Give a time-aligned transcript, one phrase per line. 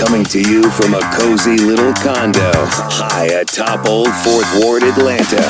[0.00, 2.50] coming to you from a cozy little condo
[2.88, 5.44] high atop Old Fourth Ward, Atlanta.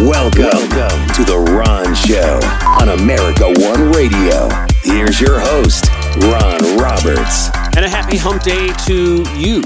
[0.00, 2.40] Welcome, Welcome to The Ron Show
[2.80, 4.48] on America One Radio.
[4.82, 5.90] Here's your host,
[6.22, 7.50] Ron Roberts.
[7.76, 9.60] And a happy hump day to you.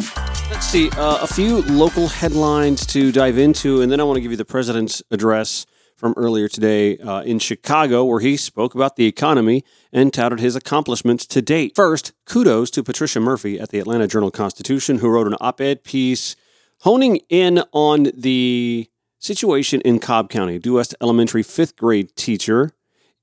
[0.51, 4.21] Let's see, uh, a few local headlines to dive into, and then I want to
[4.21, 5.65] give you the president's address
[5.95, 9.63] from earlier today uh, in Chicago, where he spoke about the economy
[9.95, 11.77] and touted his accomplishments to date.
[11.77, 15.85] First, kudos to Patricia Murphy at the Atlanta Journal Constitution, who wrote an op ed
[15.85, 16.35] piece
[16.81, 18.91] honing in on the
[19.21, 20.59] situation in Cobb County.
[20.59, 22.73] Due West Elementary fifth grade teacher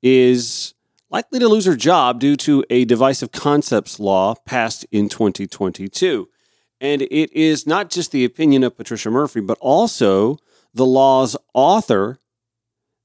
[0.01, 0.73] is
[1.09, 6.29] likely to lose her job due to a divisive concepts law passed in 2022.
[6.79, 10.37] And it is not just the opinion of Patricia Murphy, but also
[10.73, 12.17] the law's author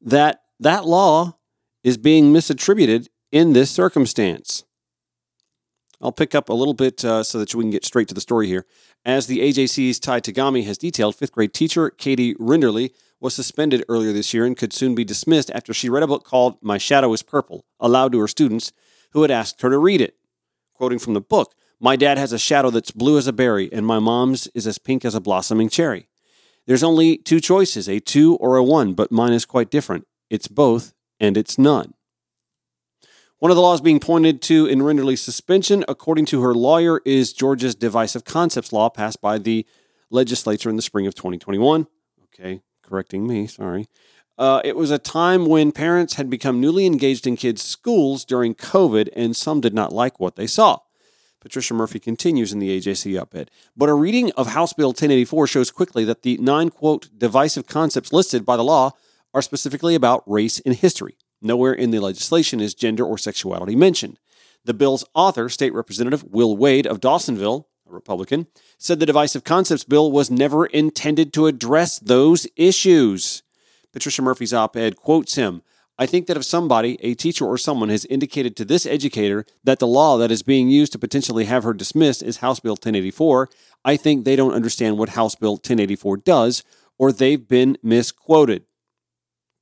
[0.01, 1.37] that that law
[1.83, 4.65] is being misattributed in this circumstance.
[6.01, 8.21] I'll pick up a little bit uh, so that we can get straight to the
[8.21, 8.67] story here.
[9.05, 14.13] As the AJC's Ty Tagami has detailed, fifth grade teacher Katie Rinderle was suspended earlier
[14.13, 17.13] this year and could soon be dismissed after she read a book called My Shadow
[17.13, 18.73] is Purple aloud to her students
[19.13, 20.17] who had asked her to read it.
[20.75, 23.87] Quoting from the book, My dad has a shadow that's blue as a berry, and
[23.87, 26.09] my mom's is as pink as a blossoming cherry.
[26.67, 30.07] There's only two choices, a two or a one, but mine is quite different.
[30.29, 31.95] It's both and it's none.
[33.39, 37.35] One of the laws being pointed to in Rinderle's suspension, according to her lawyer, is
[37.35, 39.67] Georgia's divisive concepts law passed by the
[40.09, 41.87] legislature in the spring of 2021.
[42.25, 43.89] Okay, correcting me, sorry.
[44.39, 48.55] Uh, it was a time when parents had become newly engaged in kids' schools during
[48.55, 50.79] COVID, and some did not like what they saw.
[51.39, 53.51] Patricia Murphy continues in the AJC op ed.
[53.77, 58.15] But a reading of House Bill 1084 shows quickly that the nine, quote, divisive concepts
[58.15, 58.93] listed by the law
[59.35, 61.19] are specifically about race and history.
[61.47, 64.19] Nowhere in the legislation is gender or sexuality mentioned.
[64.65, 69.85] The bill's author, State Representative Will Wade of Dawsonville, a Republican, said the divisive concepts
[69.85, 73.45] bill was never intended to address those issues.
[73.93, 75.63] Patricia Murphy's op ed quotes him
[75.99, 79.79] I think that if somebody, a teacher or someone, has indicated to this educator that
[79.79, 83.49] the law that is being used to potentially have her dismissed is House Bill 1084,
[83.85, 86.65] I think they don't understand what House Bill 1084 does,
[86.99, 88.65] or they've been misquoted.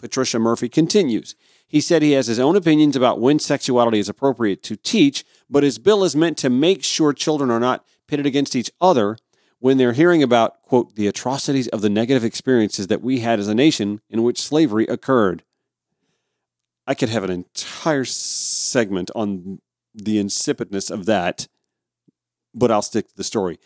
[0.01, 1.37] Patricia Murphy continues.
[1.67, 5.63] He said he has his own opinions about when sexuality is appropriate to teach, but
[5.63, 9.17] his bill is meant to make sure children are not pitted against each other
[9.59, 13.49] when they're hearing about, quote, the atrocities of the negative experiences that we had as
[13.49, 15.43] a nation in which slavery occurred.
[16.87, 19.61] I could have an entire segment on
[19.95, 21.49] the insipidness of that,
[22.55, 23.59] but I'll stick to the story.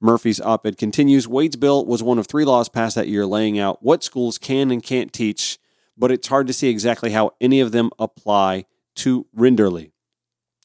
[0.00, 3.58] Murphy's op ed continues Wade's bill was one of three laws passed that year laying
[3.58, 5.58] out what schools can and can't teach,
[5.96, 8.66] but it's hard to see exactly how any of them apply
[8.96, 9.90] to Rinderle.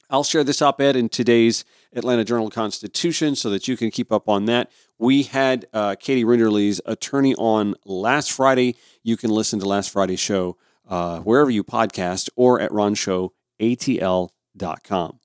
[0.10, 4.12] I'll share this op ed in today's Atlanta Journal Constitution so that you can keep
[4.12, 4.72] up on that.
[4.98, 8.76] We had uh, Katie Rinderle's attorney on last Friday.
[9.04, 10.58] You can listen to last Friday's show
[10.88, 15.20] uh, wherever you podcast or at ronshowatl.com.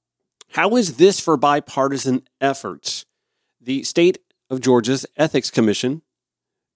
[0.51, 3.07] How is this for bipartisan efforts?
[3.61, 4.19] The state
[4.51, 6.03] of Georgia's Ethics Commission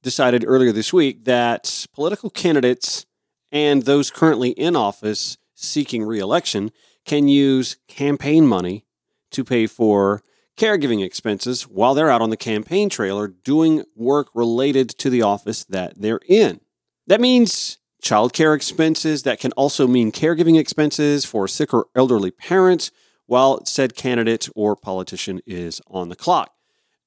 [0.03, 3.05] decided earlier this week that political candidates
[3.51, 6.71] and those currently in office seeking reelection
[7.05, 8.85] can use campaign money
[9.31, 10.23] to pay for
[10.57, 15.23] caregiving expenses while they're out on the campaign trail or doing work related to the
[15.23, 16.61] office that they're in.
[17.07, 19.23] That means childcare expenses.
[19.23, 22.91] That can also mean caregiving expenses for sick or elderly parents
[23.27, 26.53] while said candidate or politician is on the clock.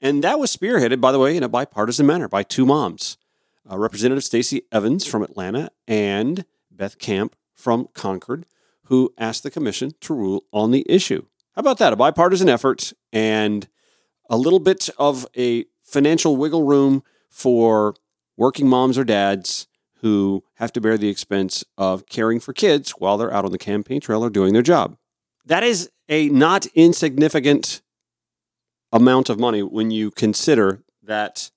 [0.02, 3.18] And that was spearheaded, by the way, in a bipartisan manner by two moms
[3.70, 8.46] uh, Representative Stacey Evans from Atlanta and Beth Camp from Concord,
[8.86, 11.26] who asked the commission to rule on the issue.
[11.54, 11.94] How about that?
[11.94, 13.68] A bipartisan effort and
[14.30, 17.96] a little bit of a financial wiggle room for
[18.38, 19.68] working moms or dads
[20.02, 23.58] who have to bear the expense of caring for kids while they're out on the
[23.58, 24.98] campaign trail or doing their job.
[25.46, 27.82] That is a not insignificant
[28.92, 31.52] amount of money when you consider that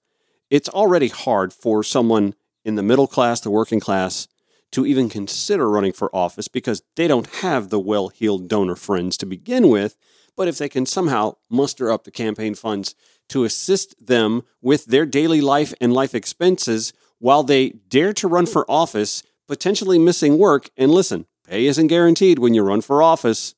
[0.55, 2.33] it's already hard for someone
[2.65, 4.29] in the middle class, the working class,
[4.71, 9.17] to even consider running for office because they don't have the well heeled donor friends
[9.17, 9.97] to begin with.
[10.37, 12.95] But if they can somehow muster up the campaign funds
[13.31, 18.47] to assist them with their daily life and life expenses while they dare to run
[18.47, 23.56] for office, potentially missing work, and listen, pay isn't guaranteed when you run for office,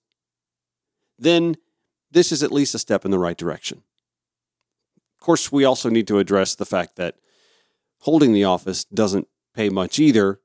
[1.19, 1.57] then
[2.11, 3.83] this is at least a step in the right direction.
[5.21, 7.17] Of course, we also need to address the fact that
[8.01, 10.41] holding the office doesn't pay much either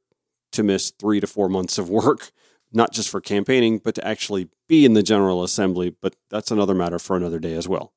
[0.53, 2.31] to miss three to four months of work,
[2.71, 5.95] not just for campaigning, but to actually be in the General Assembly.
[6.01, 7.93] But that's another matter for another day as well.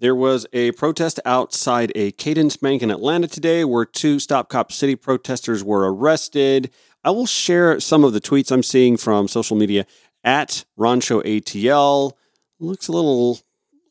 [0.00, 4.72] There was a protest outside a Cadence Bank in Atlanta today where two Stop Cop
[4.72, 6.70] City protesters were arrested.
[7.04, 9.86] I will share some of the tweets I'm seeing from social media
[10.24, 12.12] at Roncho ATL.
[12.58, 13.40] Looks a little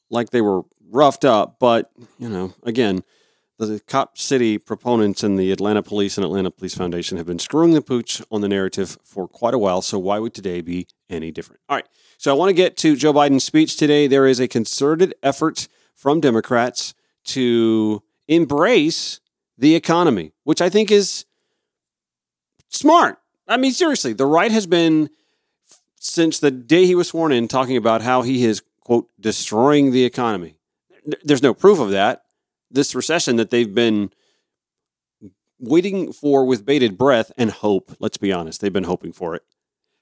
[0.09, 3.03] like they were roughed up, but, you know, again,
[3.57, 7.73] the Cop City proponents and the Atlanta Police and Atlanta Police Foundation have been screwing
[7.73, 9.81] the pooch on the narrative for quite a while.
[9.81, 11.61] So why would today be any different?
[11.69, 11.87] All right.
[12.17, 14.07] So I want to get to Joe Biden's speech today.
[14.07, 16.93] There is a concerted effort from Democrats
[17.25, 19.19] to embrace
[19.57, 21.25] the economy, which I think is
[22.69, 23.19] smart.
[23.47, 25.09] I mean, seriously, the right has been
[25.99, 30.03] since the day he was sworn in talking about how he is, quote, destroying the
[30.03, 30.55] economy.
[31.23, 32.23] There's no proof of that.
[32.71, 34.11] This recession that they've been
[35.59, 39.43] waiting for with bated breath and hope, let's be honest, they've been hoping for it,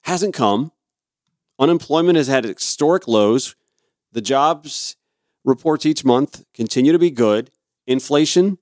[0.02, 0.72] hasn't come.
[1.58, 3.54] Unemployment has had historic lows.
[4.12, 4.96] The jobs
[5.44, 7.50] reports each month continue to be good.
[7.86, 8.58] Inflation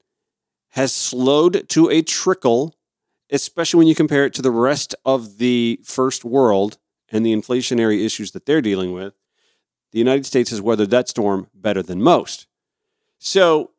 [0.71, 2.75] has slowed to a trickle,
[3.31, 6.79] especially when you compare it to the rest of the first world
[7.09, 9.15] and the inflationary issues that they're dealing with.
[9.93, 12.47] The United States has weathered that storm better than most.
[13.19, 13.73] So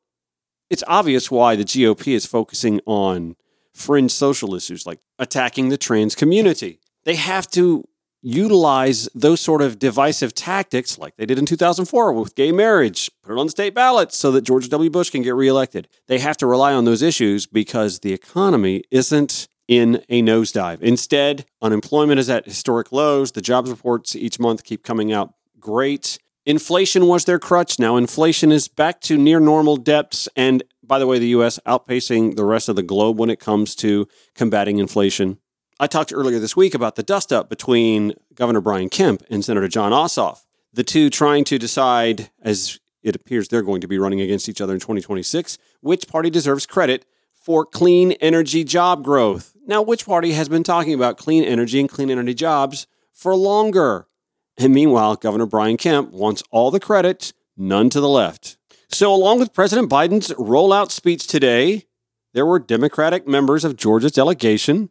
[0.70, 3.36] it's obvious why the GOP is focusing on
[3.74, 6.80] fringe social issues like attacking the trans community.
[7.04, 7.88] They have to
[8.22, 13.34] utilize those sort of divisive tactics like they did in 2004 with gay marriage, put
[13.34, 14.90] it on the state ballot so that George W.
[14.90, 15.88] Bush can get reelected.
[16.08, 20.82] They have to rely on those issues because the economy isn't in a nosedive.
[20.82, 23.32] Instead, unemployment is at historic lows.
[23.32, 26.20] The jobs reports each month keep coming out great.
[26.46, 27.80] Inflation was their crutch.
[27.80, 30.28] Now inflation is back to near normal depths.
[30.36, 33.76] And by the way, the US outpacing the rest of the globe when it comes
[33.76, 35.38] to combating inflation.
[35.80, 39.68] I talked earlier this week about the dust up between Governor Brian Kemp and Senator
[39.68, 44.22] Jon Ossoff, the two trying to decide, as it appears they're going to be running
[44.22, 49.56] against each other in 2026, which party deserves credit for clean energy job growth.
[49.66, 54.08] Now, which party has been talking about clean energy and clean energy jobs for longer?
[54.58, 58.58] And meanwhile, Governor Brian Kemp wants all the credit, none to the left.
[58.90, 61.86] So, along with President Biden's rollout speech today,
[62.34, 64.90] there were Democratic members of Georgia's delegation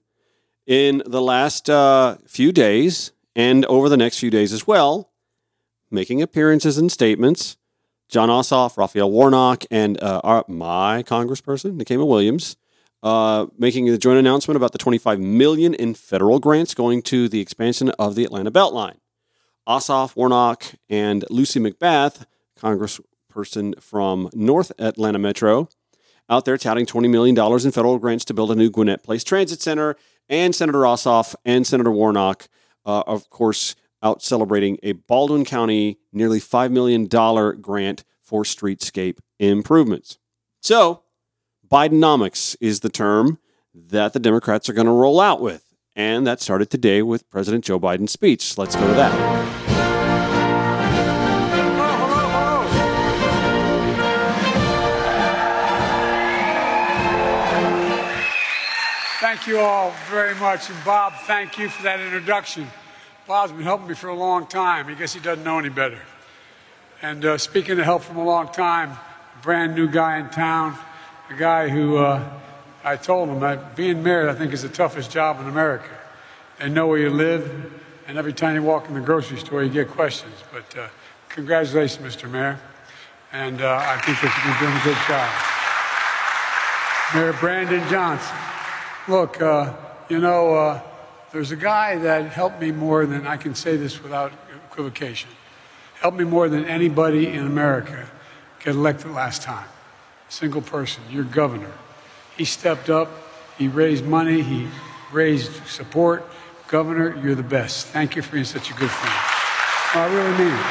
[0.67, 5.11] in the last uh, few days and over the next few days as well,
[5.91, 7.57] making appearances and statements.
[8.09, 12.57] Jon Ossoff, Raphael Warnock, and uh, our, my congressperson, Nikema Williams,
[13.03, 17.41] uh, making the joint announcement about the 25 million in federal grants going to the
[17.41, 18.97] expansion of the Atlanta Beltline.
[19.71, 22.25] Ossoff, Warnock, and Lucy McBath,
[22.59, 25.69] congressperson from North Atlanta Metro,
[26.29, 29.63] out there touting $20 million in federal grants to build a new Gwinnett Place Transit
[29.63, 29.95] Center
[30.29, 32.49] and Senator Ossoff and Senator Warnock,
[32.85, 40.19] uh, of course, out celebrating a Baldwin County nearly $5 million grant for streetscape improvements.
[40.61, 41.05] So,
[41.71, 43.39] Bidenomics is the term
[43.73, 45.65] that the Democrats are going to roll out with.
[45.95, 48.59] And that started today with President Joe Biden's speech.
[48.59, 49.60] Let's go to that.
[59.41, 60.69] Thank you all very much.
[60.69, 62.67] And Bob, thank you for that introduction.
[63.27, 64.87] Bob's been helping me for a long time.
[64.89, 65.99] I guess he doesn't know any better.
[67.01, 70.77] And uh, speaking of help from a long time, a brand new guy in town,
[71.31, 72.23] a guy who uh,
[72.85, 75.89] I told him that being married, I think, is the toughest job in America.
[76.59, 77.73] They know where you live,
[78.07, 80.35] and every time you walk in the grocery store, you get questions.
[80.53, 80.89] But uh,
[81.31, 82.31] congratulations, Mr.
[82.31, 82.61] Mayor.
[83.33, 85.31] And uh, I think that you've been doing a good job.
[87.15, 88.37] Mayor Brandon Johnson.
[89.11, 89.75] Look, uh,
[90.09, 90.81] you know, uh,
[91.33, 94.31] there's a guy that helped me more than I can say this without
[94.67, 95.29] equivocation.
[95.95, 98.09] Helped me more than anybody in America
[98.65, 99.67] get elected last time.
[100.29, 101.73] Single person, your governor.
[102.37, 103.11] He stepped up,
[103.59, 104.69] he raised money, he
[105.11, 106.25] raised support.
[106.69, 107.89] Governor, you're the best.
[107.89, 109.17] Thank you for being such a good friend.
[109.93, 110.67] I really mean it.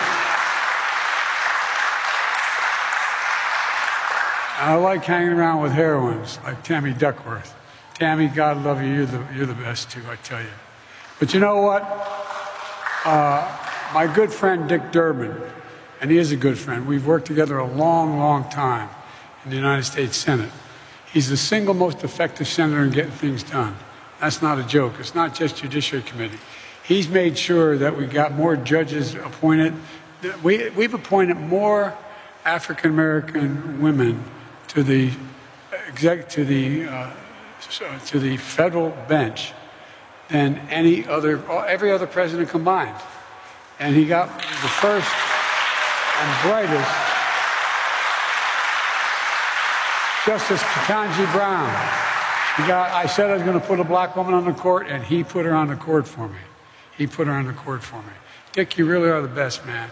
[4.61, 7.58] I like hanging around with heroines like Tammy Duckworth.
[7.99, 8.93] Tammy, God love you.
[8.93, 10.47] You're the, you're the best, too, I tell you.
[11.19, 11.83] But you know what?
[13.03, 13.57] Uh,
[13.93, 15.35] my good friend Dick Durbin,
[15.99, 18.89] and he is a good friend, we've worked together a long, long time
[19.43, 20.49] in the United States Senate.
[21.11, 23.75] He's the single most effective senator in getting things done.
[24.21, 24.93] That's not a joke.
[24.99, 26.39] It's not just Judiciary Committee.
[26.83, 29.73] He's made sure that we got more judges appointed.
[30.41, 31.97] We, we've appointed more
[32.45, 34.23] African American women
[34.69, 35.11] to the
[35.87, 37.09] exec, to the uh,
[38.07, 39.53] to the federal bench
[40.29, 42.95] than any other, every other president combined.
[43.79, 45.09] And he got the first
[46.19, 47.09] and brightest
[50.25, 51.69] Justice Ketanji Brown.
[52.57, 54.87] He Got, I said I was going to put a black woman on the court,
[54.87, 56.39] and he put her on the court for me.
[56.97, 58.13] He put her on the court for me.
[58.51, 59.89] Dick, you really are the best man.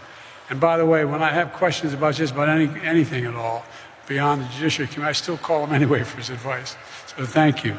[0.50, 3.64] And by the way, when I have questions about just about any, anything at all
[4.08, 6.76] beyond the Judiciary Committee, I still call him anyway for his advice.
[7.14, 7.76] So thank you.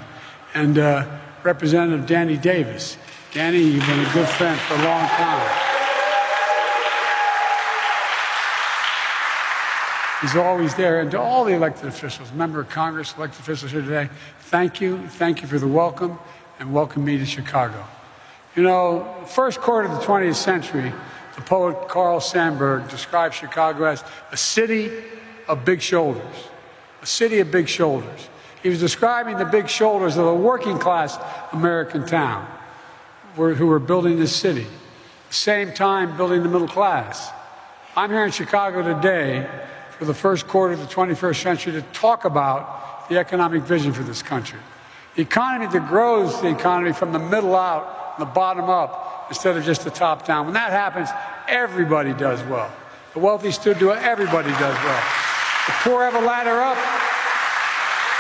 [0.53, 1.07] And uh,
[1.43, 2.97] Representative Danny Davis.
[3.33, 5.65] Danny, you've been a good friend for a long time.
[10.21, 10.99] He's always there.
[10.99, 14.09] And to all the elected officials, member of Congress, elected officials here today,
[14.41, 15.07] thank you.
[15.07, 16.19] Thank you for the welcome
[16.59, 17.85] and welcome me to Chicago.
[18.55, 20.91] You know, first quarter of the 20th century,
[21.35, 24.91] the poet Carl Sandburg described Chicago as a city
[25.49, 26.47] of big shoulders.
[27.01, 28.29] A city of big shoulders.
[28.61, 31.17] He was describing the big shoulders of a working class
[31.51, 32.47] American town
[33.35, 34.67] who were building this city.
[35.29, 37.31] Same time, building the middle class.
[37.95, 39.49] I'm here in Chicago today
[39.97, 44.03] for the first quarter of the 21st century to talk about the economic vision for
[44.03, 44.59] this country.
[45.15, 49.63] The economy that grows the economy from the middle out, the bottom up, instead of
[49.63, 50.45] just the top down.
[50.45, 51.09] When that happens,
[51.47, 52.71] everybody does well.
[53.13, 55.28] The wealthy still do it, everybody does well.
[55.69, 56.77] The poor have a ladder up,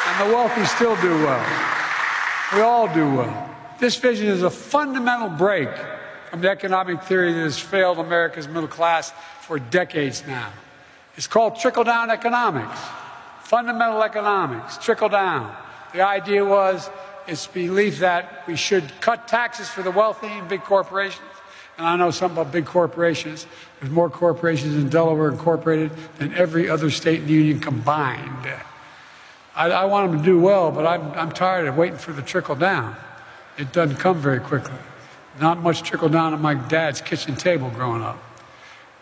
[0.05, 1.43] and the wealthy still do well.
[2.53, 3.49] We all do well.
[3.79, 5.69] This vision is a fundamental break
[6.29, 10.51] from the economic theory that has failed America's middle class for decades now.
[11.17, 12.79] It's called trickle down economics,
[13.41, 15.51] fundamental economics, trickle down.
[15.91, 16.87] The idea was
[17.25, 21.25] it's belief that we should cut taxes for the wealthy and big corporations.
[21.79, 23.47] And I know something about big corporations.
[23.79, 28.51] There's more corporations in Delaware incorporated than every other state in the union combined.
[29.55, 32.21] I, I want them to do well, but I'm, I'm tired of waiting for the
[32.21, 32.97] trickle down.
[33.57, 34.75] It doesn't come very quickly.
[35.39, 38.21] Not much trickle down at my dad's kitchen table growing up.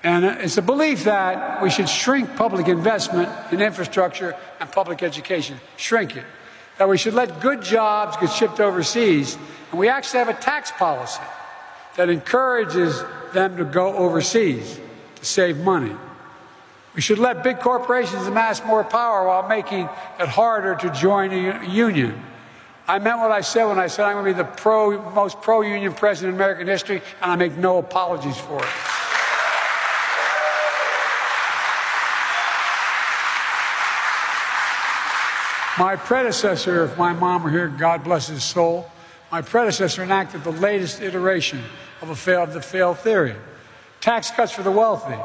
[0.03, 5.59] And it's a belief that we should shrink public investment in infrastructure and public education,
[5.77, 6.25] shrink it.
[6.77, 9.35] That we should let good jobs get shipped overseas.
[9.71, 11.23] And we actually have a tax policy
[11.97, 14.79] that encourages them to go overseas
[15.15, 15.93] to save money.
[16.95, 19.89] We should let big corporations amass more power while making
[20.19, 22.23] it harder to join a union.
[22.87, 25.41] I meant what I said when I said I'm going to be the pro, most
[25.41, 28.69] pro union president in American history, and I make no apologies for it.
[35.77, 38.89] My predecessor, if my mom were here, God bless his soul,
[39.31, 41.61] my predecessor enacted the latest iteration
[42.01, 43.35] of, a fail, of the failed theory
[44.07, 45.17] tax cuts for the wealthy.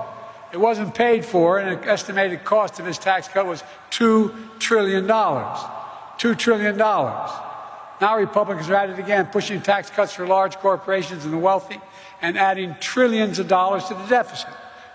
[0.52, 3.62] It wasn't paid for, and the estimated cost of his tax cut was
[3.92, 5.06] $2 trillion.
[5.06, 6.76] $2 trillion.
[6.76, 11.80] Now Republicans are at it again, pushing tax cuts for large corporations and the wealthy
[12.20, 14.48] and adding trillions of dollars to the deficit.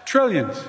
[0.05, 0.61] Trillions.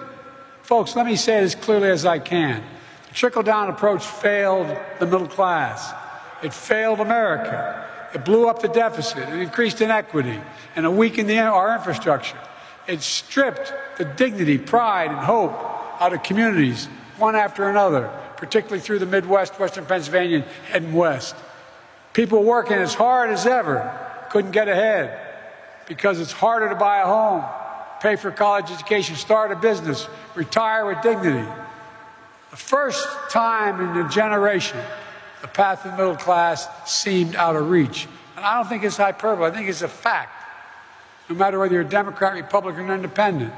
[0.62, 2.62] Folks, let me say it as clearly as I can.
[3.08, 5.92] The trickle down approach failed the middle class.
[6.42, 7.84] It failed America.
[8.14, 9.28] It blew up the deficit.
[9.28, 10.40] It increased inequity
[10.76, 12.38] and it weakened the, our infrastructure.
[12.86, 15.52] It stripped the dignity, pride, and hope
[16.00, 16.86] out of communities,
[17.18, 21.34] one after another, particularly through the Midwest, Western Pennsylvania, heading west.
[22.14, 23.94] People working as hard as ever
[24.30, 25.20] couldn't get ahead
[25.86, 27.44] because it's harder to buy a home,
[28.00, 31.46] pay for college education, start a business, retire with dignity.
[32.50, 34.78] The first time in a generation,
[35.40, 38.06] the path of the middle class seemed out of reach.
[38.36, 40.32] And I don't think it's hyperbole, I think it's a fact.
[41.28, 43.52] No matter whether you're a Democrat, Republican, or Independent.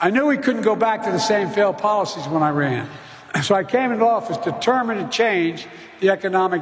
[0.00, 2.88] I knew we couldn't go back to the same failed policies when I ran.
[3.42, 5.66] So I came into office determined to change
[6.00, 6.60] the economic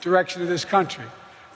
[0.00, 1.04] direction of this country.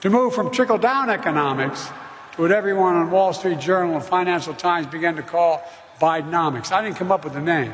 [0.01, 1.87] To move from trickle down economics
[2.33, 5.63] to what everyone on Wall Street Journal and Financial Times began to call
[6.01, 6.73] Bidenomics.
[6.73, 7.73] I didn't come up with the name.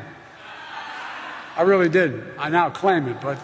[1.56, 2.24] I really didn't.
[2.38, 3.38] I now claim it, but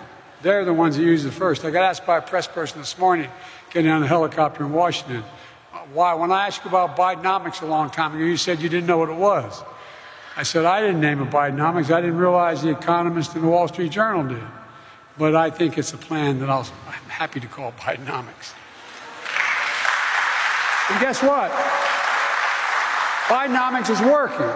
[0.47, 1.65] they're the ones that used it first.
[1.65, 3.29] I got asked by a press person this morning,
[3.71, 5.25] getting on a helicopter in Washington,
[5.93, 8.87] why, when I asked you about Bidenomics a long time ago, you said you didn't
[8.87, 9.63] know what it was.
[10.37, 11.91] I said, I didn't name it Bidenomics.
[11.91, 14.43] I didn't realize the economist in the Wall Street Journal did.
[15.19, 18.55] But I think it's a plan that I'll, I'm happy to call Bidenomics.
[20.91, 21.51] And guess what?
[23.27, 24.47] Bidenomics is working.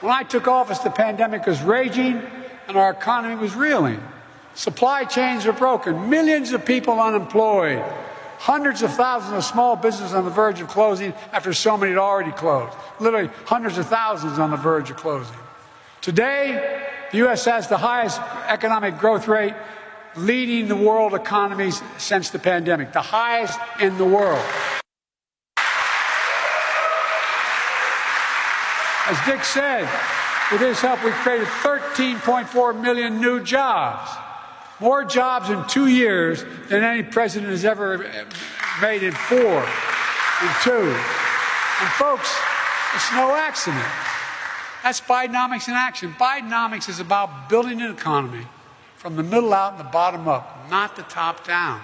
[0.00, 2.22] When I took office, the pandemic was raging
[2.68, 4.00] and our economy was reeling.
[4.54, 7.82] Supply chains are broken, millions of people unemployed,
[8.38, 11.98] hundreds of thousands of small businesses on the verge of closing after so many had
[11.98, 12.76] already closed.
[13.00, 15.36] Literally hundreds of thousands on the verge of closing.
[16.02, 17.44] Today, the U.S.
[17.46, 19.54] has the highest economic growth rate
[20.16, 24.44] leading the world economies since the pandemic, the highest in the world.
[29.08, 29.88] As Dick said,
[30.52, 34.10] with his help, we created 13.4 million new jobs.
[34.82, 37.98] More jobs in two years than any president has ever
[38.80, 40.90] made in four, in two.
[40.90, 42.36] And folks,
[42.92, 43.86] it's no accident.
[44.82, 46.12] That's Bidenomics in action.
[46.18, 48.44] Bidenomics is about building an economy
[48.96, 51.80] from the middle out and the bottom up, not the top down.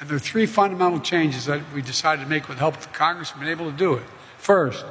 [0.00, 2.82] And there are three fundamental changes that we decided to make with the help of
[2.82, 3.34] the Congress.
[3.34, 4.04] We've been able to do it.
[4.38, 4.86] First,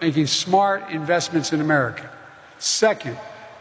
[0.00, 2.10] making smart investments in America.
[2.58, 3.18] Second,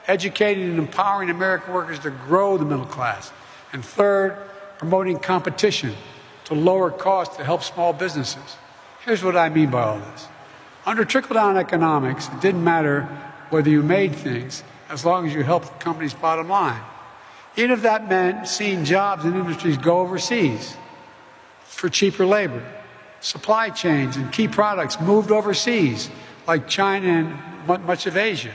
[0.07, 3.31] educating and empowering American workers to grow the middle class.
[3.71, 4.37] And third,
[4.77, 5.95] promoting competition
[6.45, 8.57] to lower costs to help small businesses.
[9.05, 10.27] Here's what I mean by all this.
[10.85, 13.03] Under trickle down economics, it didn't matter
[13.49, 16.81] whether you made things as long as you helped the company's bottom line.
[17.55, 20.75] Even if that meant seeing jobs and industries go overseas
[21.63, 22.63] for cheaper labor.
[23.21, 26.09] Supply chains and key products moved overseas,
[26.47, 28.51] like China and much of Asia.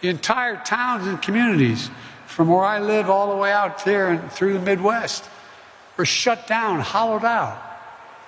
[0.00, 1.90] The entire towns and communities,
[2.26, 5.28] from where I live all the way out there and through the Midwest,
[5.96, 7.60] were shut down, hollowed out.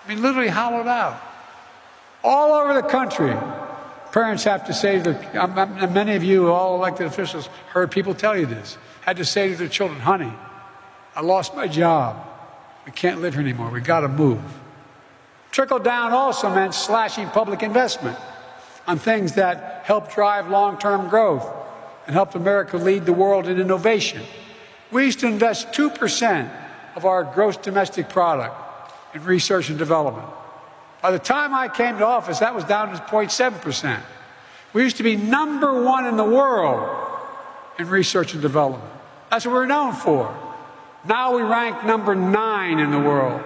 [0.04, 1.20] I mean, literally hollowed out.
[2.22, 3.34] All over the country,
[4.12, 8.46] parents have to say to many of you, all elected officials, heard people tell you
[8.46, 10.32] this, had to say to their children, honey,
[11.16, 12.28] I lost my job.
[12.84, 13.70] We can't live here anymore.
[13.70, 14.42] We got to move.
[15.50, 18.18] Trickle down also meant slashing public investment
[18.86, 21.46] on things that help drive long term growth
[22.06, 24.22] and helped America lead the world in innovation.
[24.90, 26.50] We used to invest 2%
[26.96, 28.54] of our gross domestic product
[29.14, 30.28] in research and development.
[31.00, 34.00] By the time I came to office, that was down to 0.7%.
[34.72, 37.18] We used to be number one in the world
[37.78, 38.92] in research and development.
[39.30, 40.36] That's what we're known for.
[41.04, 43.42] Now we rank number nine in the world.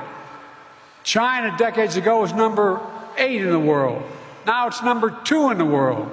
[1.04, 2.80] China, decades ago, was number
[3.16, 4.02] eight in the world.
[4.44, 6.10] Now it's number two in the world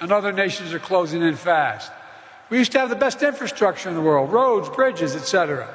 [0.00, 1.92] and other nations are closing in fast.
[2.48, 5.72] We used to have the best infrastructure in the world roads, bridges, etc.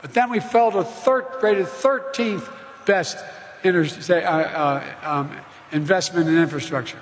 [0.00, 2.50] But then we fell to third, rated 13th
[2.86, 3.18] best
[3.62, 5.36] inter, say, uh, uh, um,
[5.72, 6.98] investment in infrastructure.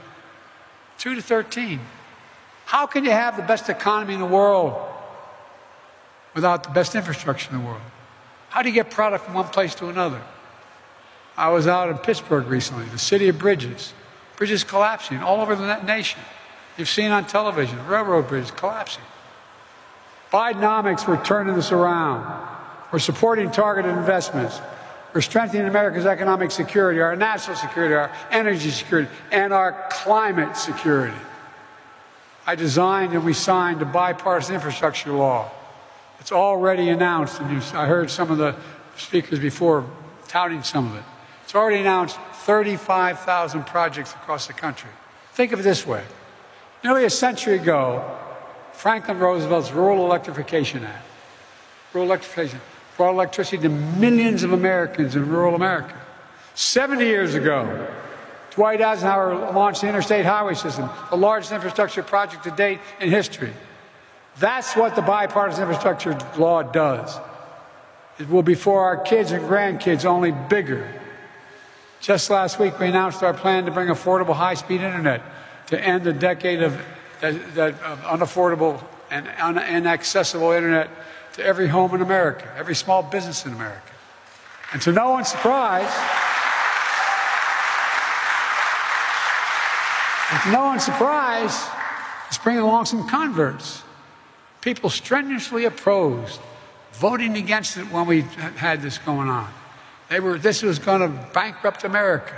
[0.98, 1.80] 2 to 13.
[2.64, 4.74] How can you have the best economy in the world
[6.34, 7.80] without the best infrastructure in the world?
[8.50, 10.20] How do you get product from one place to another?
[11.36, 13.92] I was out in Pittsburgh recently, the city of bridges.
[14.36, 16.20] Bridges collapsing all over the nation.
[16.78, 19.02] You've seen on television, railroad bridges collapsing.
[20.32, 22.48] Bidenomics, we're turning this around.
[22.92, 24.60] We're supporting targeted investments.
[25.12, 31.16] We're strengthening America's economic security, our national security, our energy security, and our climate security.
[32.46, 35.50] I designed and we signed a bipartisan infrastructure law.
[36.20, 38.54] It's already announced, and I heard some of the
[38.96, 39.84] speakers before
[40.28, 41.04] touting some of it.
[41.42, 44.90] It's already announced 35,000 projects across the country.
[45.32, 46.04] Think of it this way
[46.84, 48.18] Nearly a century ago,
[48.72, 51.04] Franklin Roosevelt's Rural Electrification Act,
[51.92, 52.60] rural electrification,
[52.96, 55.94] brought electricity to millions of Americans in rural America.
[56.54, 57.88] 70 years ago,
[58.52, 63.52] Dwight Eisenhower launched the Interstate Highway System, the largest infrastructure project to date in history.
[64.38, 67.18] That's what the bipartisan infrastructure law does.
[68.18, 70.88] It will be for our kids and grandkids, only bigger.
[72.00, 75.22] Just last week, we announced our plan to bring affordable high speed internet
[75.68, 76.78] to end a decade of,
[77.20, 80.90] that, that, of unaffordable and un, inaccessible internet
[81.34, 83.92] to every home in America, every small business in America.
[84.72, 85.90] And to no one's surprise,
[90.42, 91.68] to no one's surprise,
[92.28, 93.82] it's bringing along some converts.
[94.60, 96.40] People strenuously opposed,
[96.92, 98.22] voting against it when we
[98.56, 99.48] had this going on.
[100.10, 102.34] They were, this was going to bankrupt America.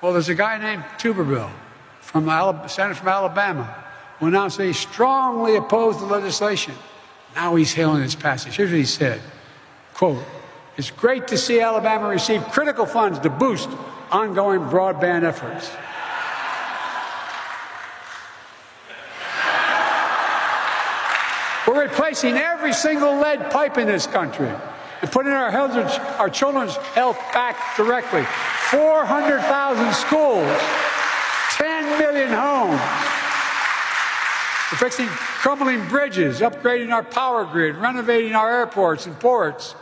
[0.00, 1.50] Well, there's a guy named Tuberville
[2.08, 3.84] from Alabama, senator from Alabama,
[4.18, 6.72] who announced that he strongly opposed the legislation.
[7.34, 8.56] Now he's hailing its passage.
[8.56, 9.20] Here's what he said
[9.92, 10.24] quote,
[10.78, 13.68] It's great to see Alabama receive critical funds to boost
[14.10, 15.70] ongoing broadband efforts.
[21.66, 24.50] We're replacing every single lead pipe in this country
[25.02, 25.72] and putting our, health,
[26.18, 28.22] our children's health back directly.
[28.70, 30.87] 400,000 schools
[31.98, 32.80] 10 million homes.
[34.70, 39.74] We're fixing crumbling bridges, upgrading our power grid, renovating our airports and ports.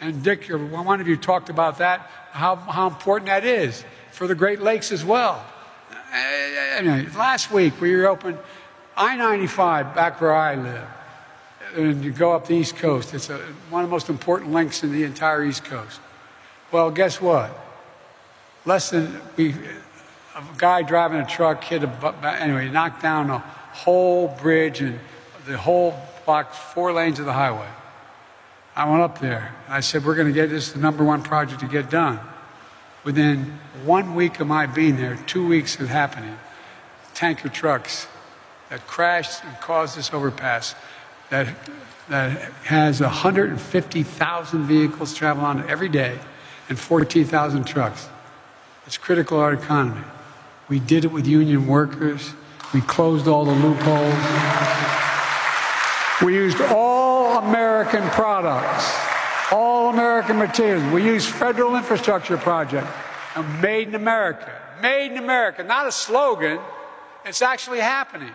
[0.00, 4.34] And Dick, one of you talked about that, how, how important that is for the
[4.34, 5.44] Great Lakes as well.
[5.92, 8.38] Uh, last week we reopened
[8.96, 10.88] I 95 back where I live.
[11.76, 14.82] And you go up the East Coast, it's a, one of the most important links
[14.82, 16.00] in the entire East Coast.
[16.72, 17.56] Well, guess what?
[18.64, 19.54] Less than we,
[20.40, 24.98] a guy driving a truck hit a, anyway, knocked down a whole bridge and
[25.46, 27.68] the whole block, four lanes of the highway.
[28.76, 31.60] I went up there I said, We're going to get this the number one project
[31.60, 32.18] to get done.
[33.04, 36.36] Within one week of my being there, two weeks of happening,
[37.14, 38.06] tanker trucks
[38.68, 40.74] that crashed and caused this overpass
[41.30, 41.48] that,
[42.08, 42.30] that
[42.64, 46.18] has 150,000 vehicles travel on it every day
[46.68, 48.08] and 14,000 trucks.
[48.86, 50.02] It's critical to our economy.
[50.70, 52.32] We did it with union workers.
[52.72, 54.14] We closed all the loopholes.
[56.22, 58.94] We used all American products,
[59.50, 60.84] all American materials.
[60.92, 62.86] We used federal infrastructure project,
[63.60, 64.52] made in America.
[64.80, 66.60] Made in America, not a slogan.
[67.26, 68.32] It's actually happening.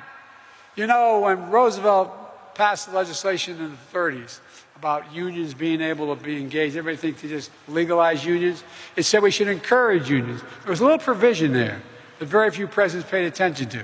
[0.76, 4.40] You know, when Roosevelt passed the legislation in the 30s
[4.76, 8.62] about unions being able to be engaged, everybody thinks to just legalize unions.
[8.98, 10.42] It said we should encourage unions.
[10.64, 11.82] There was a little provision there
[12.20, 13.84] that very few presidents paid attention to.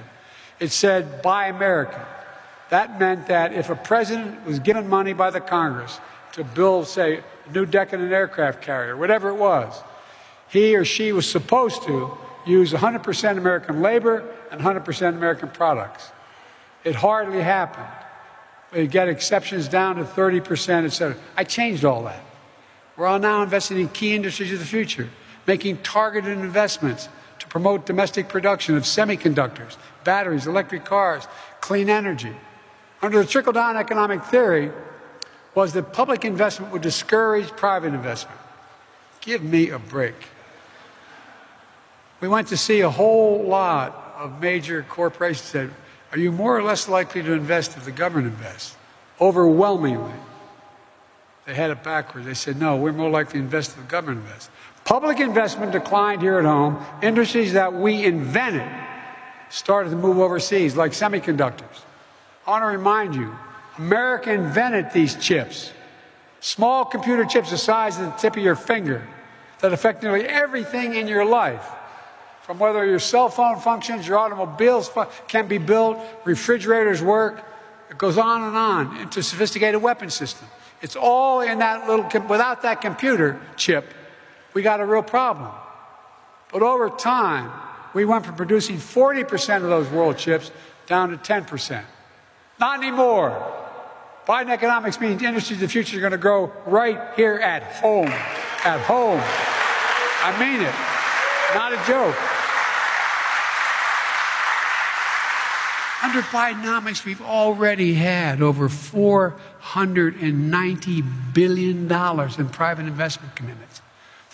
[0.59, 2.01] It said, buy American.
[2.69, 5.99] That meant that if a president was given money by the Congress
[6.33, 9.81] to build, say, a new deck in an aircraft carrier, whatever it was,
[10.47, 12.11] he or she was supposed to
[12.45, 16.11] use 100% American labor and 100% American products.
[16.83, 17.87] It hardly happened.
[18.71, 21.17] We get exceptions down to 30%, et cetera.
[21.35, 22.23] I changed all that.
[22.95, 25.09] We're all now investing in key industries of the future,
[25.45, 27.09] making targeted investments
[27.51, 31.27] promote domestic production of semiconductors, batteries, electric cars,
[31.59, 32.33] clean energy.
[33.01, 34.71] Under the trickle down economic theory,
[35.53, 38.39] was that public investment would discourage private investment.
[39.19, 40.15] Give me a break.
[42.21, 45.71] We went to see a whole lot of major corporations said,
[46.13, 48.77] Are you more or less likely to invest if the government invests?
[49.19, 50.13] Overwhelmingly.
[51.45, 52.25] They had it backwards.
[52.25, 54.49] They said, No, we're more likely to invest if the government invests.
[54.85, 56.83] Public investment declined here at home.
[57.01, 58.69] Industries that we invented
[59.49, 61.83] started to move overseas, like semiconductors.
[62.45, 63.35] I want to remind you
[63.77, 65.71] America invented these chips.
[66.39, 69.07] Small computer chips the size of the tip of your finger
[69.59, 71.65] that affect nearly everything in your life
[72.41, 74.91] from whether your cell phone functions, your automobiles
[75.27, 77.43] can be built, refrigerators work,
[77.89, 80.47] it goes on and on into sophisticated weapon system.
[80.81, 83.85] It's all in that little, com- without that computer chip,
[84.53, 85.51] we got a real problem.
[86.51, 87.51] But over time,
[87.93, 90.51] we went from producing 40% of those world chips
[90.85, 91.83] down to 10%.
[92.59, 93.57] Not anymore.
[94.27, 98.11] Biden economics means industries of the future are going to grow right here at home.
[98.63, 99.19] At home.
[100.23, 100.75] I mean it.
[101.55, 102.15] Not a joke.
[106.03, 113.80] Under Bidenomics, we've already had over $490 billion in private investment commitments.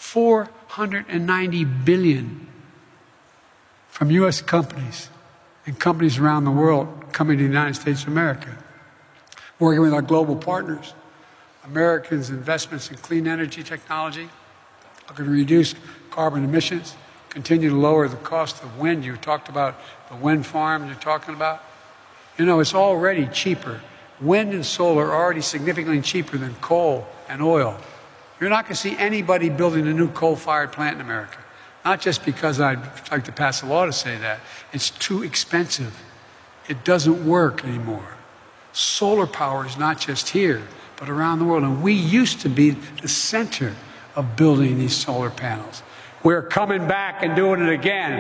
[0.08, 2.48] 490 billion
[3.90, 4.40] from U.S.
[4.40, 5.10] companies
[5.66, 8.58] and companies around the world coming to the United States of America.
[9.60, 10.94] Working with our global partners,
[11.66, 14.30] Americans' investments in clean energy technology
[15.10, 15.76] are going to reduce
[16.10, 16.96] carbon emissions,
[17.28, 19.04] continue to lower the cost of wind.
[19.04, 19.76] You talked about
[20.10, 21.62] the wind farm you're talking about.
[22.38, 23.82] You know, it's already cheaper.
[24.22, 27.78] Wind and solar are already significantly cheaper than coal and oil.
[28.40, 31.38] You're not going to see anybody building a new coal fired plant in America.
[31.84, 32.80] Not just because I'd
[33.12, 34.40] like to pass a law to say that,
[34.74, 36.00] it's too expensive.
[36.68, 38.16] It doesn't work anymore.
[38.74, 41.64] Solar power is not just here, but around the world.
[41.64, 42.72] And we used to be
[43.02, 43.76] the center
[44.16, 45.82] of building these solar panels.
[46.24, 48.14] We're coming back and doing it again.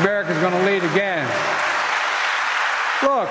[0.00, 1.26] America's going to lead again.
[3.02, 3.30] Look,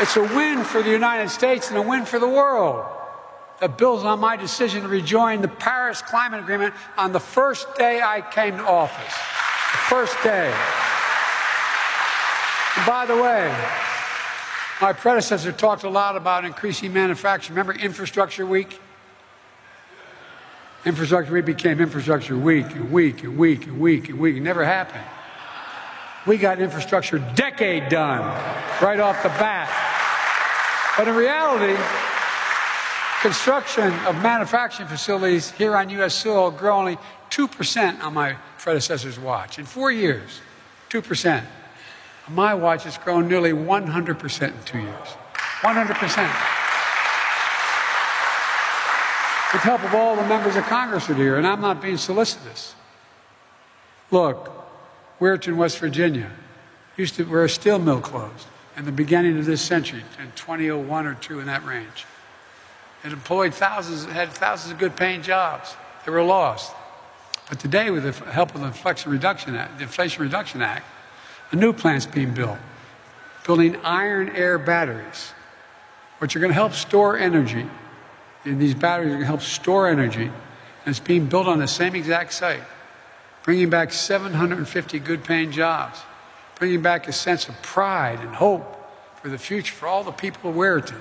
[0.00, 2.84] it's a win for the United States and a win for the world
[3.60, 8.00] that builds on my decision to rejoin the Paris Climate Agreement on the first day
[8.02, 9.14] I came to office.
[9.72, 10.52] The first day.
[12.76, 13.54] And by the way,
[14.80, 17.56] my predecessor talked a lot about increasing manufacturing.
[17.56, 18.78] Remember Infrastructure Week?
[20.84, 24.36] Infrastructure Week became Infrastructure Week and week and week and week and week.
[24.36, 25.04] It never happened.
[26.26, 28.20] We got infrastructure decade done
[28.82, 29.70] right off the bat.
[30.98, 31.80] But in reality,
[33.26, 36.14] construction of manufacturing facilities here on U.S.
[36.14, 36.96] soil grew only
[37.30, 39.58] 2% on my predecessor's watch.
[39.58, 40.40] In four years,
[40.90, 41.44] 2%.
[42.28, 45.08] On my watch, it's grown nearly 100% in two years.
[45.60, 45.88] 100%.
[49.52, 51.96] With the help of all the members of Congress are here, and I'm not being
[51.96, 52.76] solicitous.
[54.12, 54.52] Look,
[55.18, 56.30] Weirton, West Virginia,
[56.96, 61.06] used to, where a steel mill closed in the beginning of this century, in 2001
[61.06, 62.06] or 2 in that range.
[63.04, 65.76] It employed thousands, had thousands of good paying jobs.
[66.04, 66.72] They were lost.
[67.48, 70.84] But today, with the help of the Inflation Reduction Act, the Inflation Reduction Act,
[71.52, 72.58] a new plant's being built,
[73.44, 75.32] building iron air batteries,
[76.18, 77.66] which are going to help store energy
[78.44, 80.24] And these batteries are going to help store energy.
[80.24, 80.32] And
[80.86, 82.62] it's being built on the same exact site,
[83.42, 86.00] bringing back 750 good paying jobs,
[86.56, 88.72] bringing back a sense of pride and hope
[89.20, 91.00] for the future for all the people of Weirton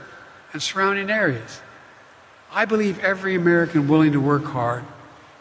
[0.54, 1.62] and surrounding areas.
[2.56, 4.86] I believe every American willing to work hard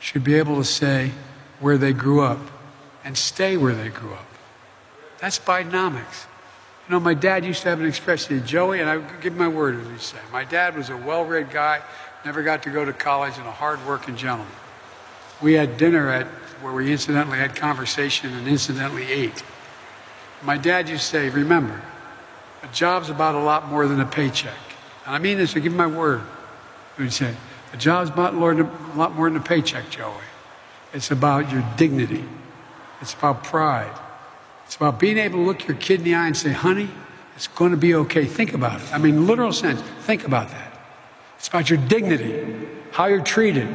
[0.00, 1.12] should be able to say
[1.61, 2.40] where they grew up
[3.05, 4.27] and stay where they grew up.
[5.20, 6.27] That's Bidenomics.
[6.88, 9.77] You know, my dad used to have an expression, Joey, and I give my word
[9.77, 10.22] as he said.
[10.33, 11.83] My dad was a well read guy,
[12.24, 14.53] never got to go to college, and a hard working gentleman.
[15.40, 16.27] We had dinner at
[16.62, 19.44] where we incidentally had conversation and incidentally ate.
[20.42, 21.81] My dad used to say, Remember,
[22.64, 24.59] a job's about a lot more than a paycheck.
[25.07, 26.22] And I mean this, I give my word.
[26.98, 27.35] He'd say,
[27.72, 30.14] A job's about a lot more than a paycheck, Joey.
[30.92, 32.24] It's about your dignity,
[33.00, 34.00] it's about pride.
[34.66, 36.88] It's about being able to look your kid in the eye and say, honey,
[37.37, 38.24] it's going to be okay.
[38.24, 38.92] Think about it.
[38.92, 40.80] I mean, literal sense, think about that.
[41.37, 43.68] It's about your dignity, how you're treated,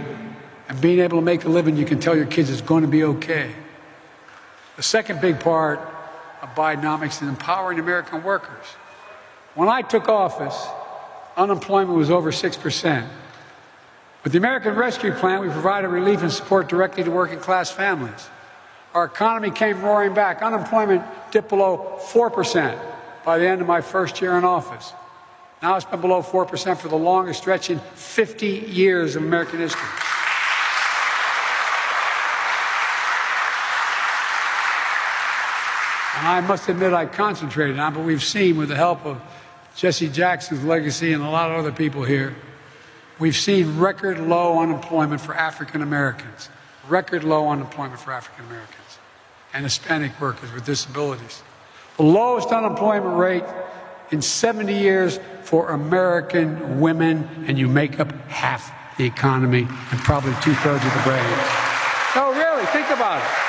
[0.68, 1.78] and being able to make a living.
[1.78, 3.52] You can tell your kids it's going to be okay.
[4.76, 5.80] The second big part
[6.42, 8.66] of Bidenomics is empowering American workers.
[9.56, 10.68] When I took office,
[11.40, 13.08] unemployment was over 6%.
[14.24, 18.28] With the American Rescue Plan, we provided relief and support directly to working class families.
[18.94, 20.42] Our economy came roaring back.
[20.42, 22.78] Unemployment dipped below 4%
[23.24, 24.92] by the end of my first year in office.
[25.62, 29.88] Now it's been below 4% for the longest stretch in 50 years of American history.
[36.18, 39.22] And I must admit, I concentrated on, but we've seen with the help of
[39.80, 42.36] Jesse Jackson's legacy and a lot of other people here,
[43.18, 46.50] we've seen record low unemployment for African Americans
[46.90, 49.00] record low unemployment for African Americans
[49.54, 51.42] and Hispanic workers with disabilities.
[51.96, 53.46] The lowest unemployment rate
[54.12, 60.34] in 70 years for American women, and you make up half the economy and probably
[60.42, 61.24] two thirds of the brain.
[62.18, 63.49] No, really, think about it.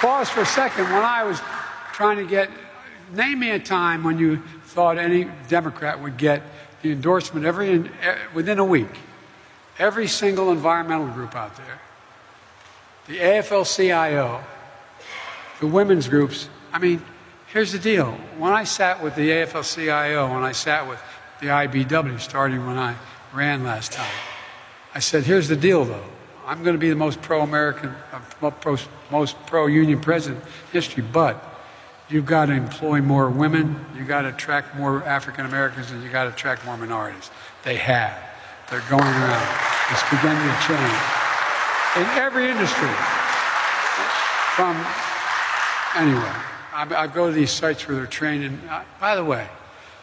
[0.00, 1.40] Pause for a second, when I was
[1.92, 2.50] trying to get,
[3.12, 6.42] name me a time when you thought any Democrat would get
[6.82, 7.90] the endorsement every
[8.34, 8.98] within a week.
[9.78, 11.80] Every single environmental group out there,
[13.06, 14.42] the AFL-CIO,
[15.58, 16.48] the women's groups.
[16.72, 17.02] I mean,
[17.46, 18.12] here's the deal.
[18.38, 21.02] When I sat with the AFL-CIO, when I sat with
[21.40, 22.94] the IBW, starting when I
[23.32, 24.12] ran last time,
[24.94, 26.04] I said, "Here's the deal, though.
[26.46, 28.88] I'm going to be the most pro-American, uh, most
[29.46, 31.46] pro-union president history, but."
[32.10, 36.10] You've got to employ more women, you've got to attract more African Americans, and you've
[36.10, 37.30] got to attract more minorities.
[37.62, 38.20] They have.
[38.68, 39.58] They're going around.
[39.92, 41.00] It's beginning to change.
[41.96, 42.88] In every industry.
[44.56, 44.74] From,
[45.96, 46.32] anyway,
[46.74, 48.60] I, I go to these sites where they're training.
[48.68, 49.46] Uh, by the way,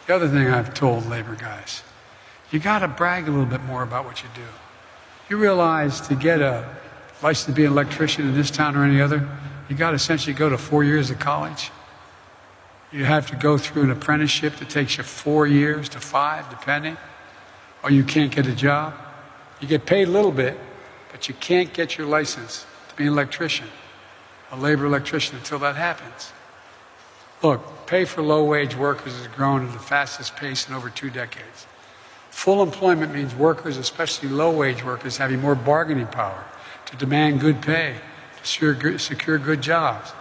[0.06, 1.82] the other thing I've told labor guys,
[2.50, 4.48] you got to brag a little bit more about what you do.
[5.28, 6.66] You realize to get a
[7.22, 9.28] license to be an electrician in this town or any other,
[9.68, 11.70] you got to essentially go to four years of college.
[12.90, 16.96] You have to go through an apprenticeship that takes you four years to five, depending,
[17.82, 18.94] or you can't get a job.
[19.60, 20.58] You get paid a little bit,
[21.12, 23.66] but you can't get your license to be an electrician,
[24.50, 26.32] a labor electrician, until that happens.
[27.42, 31.10] Look, pay for low wage workers has grown at the fastest pace in over two
[31.10, 31.66] decades.
[32.30, 36.44] Full employment means workers, especially low wage workers, having more bargaining power
[36.86, 37.96] to demand good pay,
[38.42, 40.12] to secure good jobs.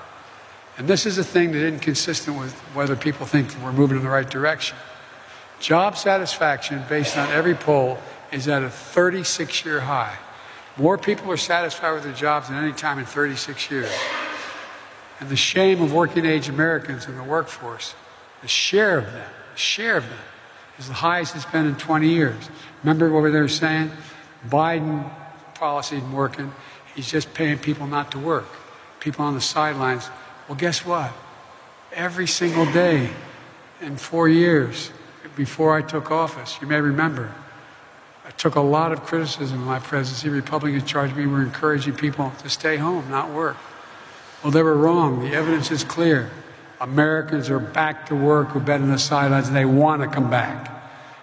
[0.78, 4.04] And this is a thing that isn't consistent with whether people think we're moving in
[4.04, 4.78] the right direction.
[5.60, 7.98] Job satisfaction, based on every poll,
[8.32, 10.16] is at a 36 year high.
[10.78, 13.92] More people are satisfied with their jobs than any time in 36 years.
[15.20, 17.96] And the shame of working age Americans in the workforce,
[18.42, 20.20] the share of them, the share of them,
[20.80, 22.50] is the highest it's been in 20 years.
[22.84, 23.92] Remember what they were saying?
[24.48, 25.10] Biden
[25.56, 26.52] policy isn't working.
[26.96, 28.46] He's just paying people not to work.
[29.00, 30.10] People on the sidelines
[30.48, 31.12] well, guess what?
[31.92, 33.10] Every single day
[33.82, 34.92] in four years
[35.36, 37.34] before I took office, you may remember,
[38.26, 40.30] I took a lot of criticism in my presidency.
[40.30, 43.58] Republicans charged me we were encouraging people to stay home, not work.
[44.42, 45.20] Well, they were wrong.
[45.20, 46.32] The evidence is clear.
[46.80, 50.30] Americans are back to work who've been on the sidelines and they want to come
[50.30, 50.74] back.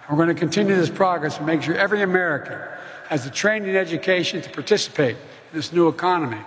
[0.09, 2.59] We're going to continue this progress and make sure every American
[3.07, 6.41] has the training and education to participate in this new economy.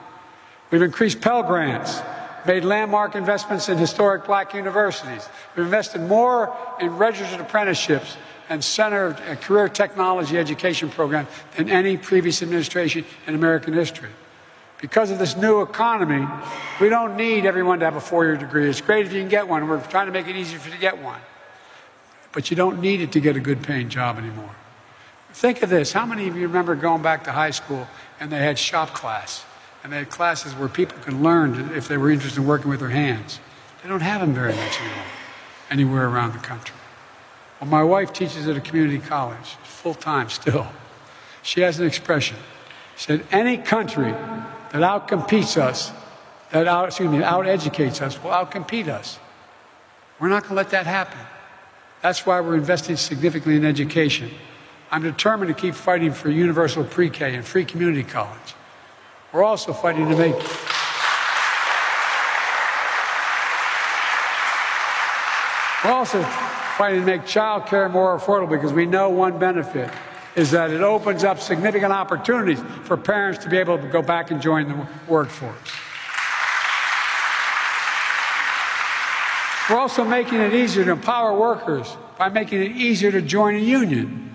[0.71, 2.01] We've increased Pell Grants
[2.47, 5.29] made landmark investments in historic black universities.
[5.57, 8.17] We've invested more in registered apprenticeships
[8.49, 14.09] and center uh, career technology education programs than any previous administration in American history.
[14.81, 16.27] Because of this new economy,
[16.81, 18.69] we don't need everyone to have a four year degree.
[18.69, 19.67] It's great if you can get one.
[19.69, 21.21] We're trying to make it easier for you to get one.
[22.33, 24.55] But you don't need it to get a good paying job anymore.
[25.33, 25.93] Think of this.
[25.93, 27.87] How many of you remember going back to high school
[28.21, 29.45] and they had shop class?
[29.83, 32.81] And they had classes where people could learn if they were interested in working with
[32.81, 33.41] their hands.
[33.83, 35.05] They don't have them very much anymore,
[35.71, 36.77] anywhere around the country.
[37.61, 40.69] Well, my wife teaches at a community college, full time still.
[41.43, 42.37] She has an expression.
[42.97, 44.13] She said, Any country
[44.73, 45.93] that outcompetes us,
[46.51, 49.19] that out, excuse me, out-educates us, will outcompete us.
[50.19, 51.19] We're not going to let that happen.
[52.03, 54.31] That's why we're investing significantly in education.
[54.91, 58.55] I'm determined to keep fighting for universal pre-K and free community college.
[59.33, 60.35] We're also fighting to make
[65.85, 66.23] We're also
[66.77, 69.91] fighting to make child care more affordable because we know one benefit
[70.37, 74.31] is that it opens up significant opportunities for parents to be able to go back
[74.31, 75.57] and join the workforce.
[79.69, 83.59] We're also making it easier to empower workers by making it easier to join a
[83.59, 84.35] union.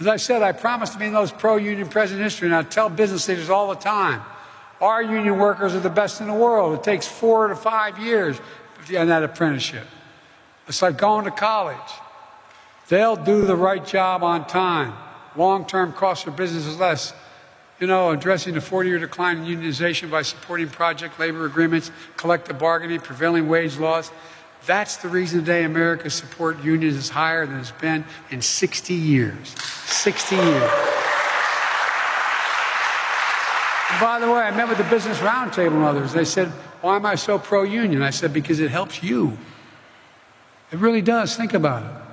[0.00, 2.62] As I said, I promised to be the most pro union president history, and I
[2.62, 4.22] tell business leaders all the time
[4.80, 6.74] our union workers are the best in the world.
[6.76, 8.40] It takes four to five years
[8.90, 9.86] in that apprenticeship.
[10.66, 11.76] It's like going to college.
[12.88, 14.92] They'll do the right job on time
[15.36, 17.14] long term cost for business is less.
[17.80, 22.58] You know, addressing the 40 year decline in unionization by supporting project labor agreements, collective
[22.58, 24.10] bargaining, prevailing wage laws.
[24.66, 29.48] That's the reason today America's support unions is higher than it's been in 60 years.
[29.86, 30.70] 60 years.
[33.90, 36.12] And by the way, I met with the Business Roundtable and others.
[36.12, 36.48] They said,
[36.80, 38.02] Why am I so pro union?
[38.02, 39.36] I said, Because it helps you.
[40.70, 41.36] It really does.
[41.36, 42.11] Think about it.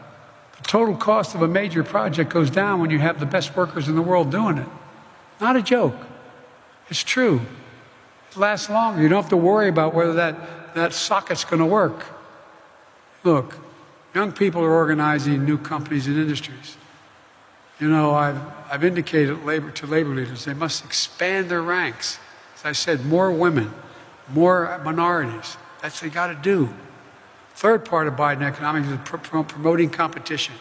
[0.70, 3.96] Total cost of a major project goes down when you have the best workers in
[3.96, 4.68] the world doing it.
[5.42, 5.96] Not a joke.
[6.90, 7.42] It's true.
[8.30, 9.02] It lasts longer.
[9.02, 12.06] You don't have to worry about whether that, that socket's going to work.
[13.24, 13.58] Look,
[14.14, 16.78] young people are organizing new companies and industries.
[17.80, 18.40] You know, I've,
[18.72, 22.20] I've indicated labor, to labor leaders they must expand their ranks.
[22.58, 23.74] As I said, more women,
[24.32, 25.58] more minorities.
[25.82, 26.72] That's what they got to do.
[27.60, 30.56] Third part of Biden economics is promoting competition.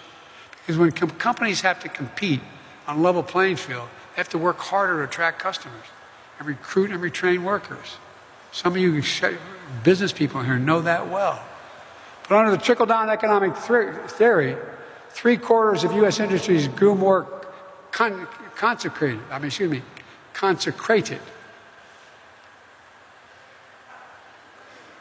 [0.50, 2.40] Because when com- companies have to compete
[2.88, 5.84] on a level playing field, they have to work harder to attract customers
[6.40, 7.98] and recruit and retrain workers.
[8.50, 9.00] Some of you
[9.84, 11.40] business people here know that well.
[12.28, 14.56] But under the trickle down economic theory,
[15.11, 16.18] three quarters of U.S.
[16.18, 17.28] industries grew more
[17.92, 19.82] con- consecrated, I mean, excuse me,
[20.32, 21.20] consecrated.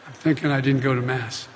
[0.05, 1.47] I'm thinking I didn't go to Mass.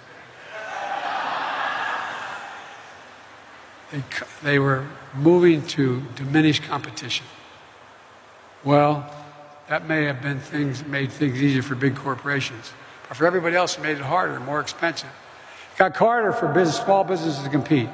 [3.91, 4.04] They,
[4.43, 7.25] they were moving to diminish competition.
[8.63, 9.10] Well,
[9.67, 12.73] that may have been things made things easier for big corporations,
[13.08, 15.10] but for everybody else, it made it harder, more expensive.
[15.73, 17.89] It got harder for business, small businesses to compete.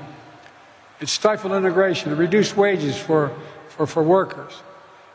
[1.00, 2.12] It stifled integration.
[2.12, 3.32] It reduced wages for,
[3.70, 4.62] for, for workers.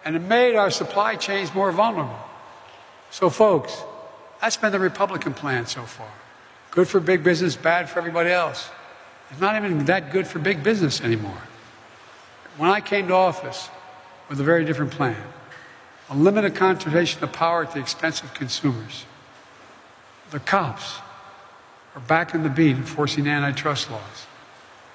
[0.05, 2.19] And it made our supply chains more vulnerable.
[3.11, 3.83] So, folks,
[4.41, 6.09] that's been the Republican plan so far.
[6.71, 8.71] Good for big business, bad for everybody else.
[9.33, 11.43] It's not even that good for big business anymore.
[12.59, 13.71] When I came to office
[14.29, 15.17] with a very different plan,
[16.11, 19.07] a limited concentration of power at the expense of consumers.
[20.31, 20.99] The cops
[21.95, 24.27] are back in the beat enforcing antitrust laws.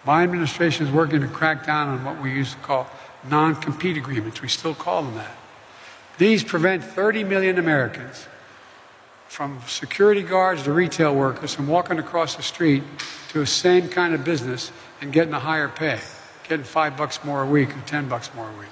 [0.06, 2.88] My administration is working to crack down on what we used to call
[3.28, 4.42] non compete agreements.
[4.42, 5.36] We still call them that.
[6.20, 8.28] These prevent 30 million Americans
[9.28, 12.84] from security guards to retail workers from walking across the street
[13.30, 16.00] to the same kind of business and getting a higher pay,
[16.48, 18.70] getting five bucks more a week or ten bucks more a week.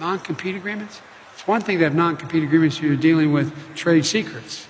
[0.00, 1.00] Non compete agreements?
[1.34, 4.66] It's one thing to have non compete agreements you're dealing with trade secrets.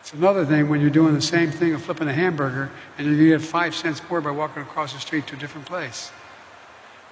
[0.00, 3.28] It's another thing when you're doing the same thing of flipping a hamburger and to
[3.28, 6.10] get five cents more by walking across the street to a different place.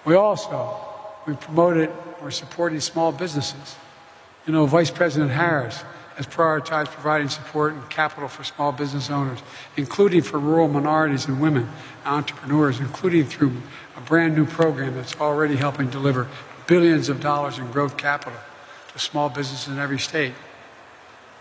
[0.04, 0.78] We also,
[1.26, 1.90] we promoted,
[2.22, 3.76] we're supporting small businesses.
[4.46, 5.82] You know, Vice President Harris
[6.16, 9.38] has prioritized providing support and capital for small business owners,
[9.76, 11.68] including for rural minorities and women
[12.04, 13.52] entrepreneurs, including through
[13.96, 16.26] a brand new program that's already helping deliver
[16.66, 18.38] billions of dollars in growth capital
[18.92, 20.32] to small businesses in every state.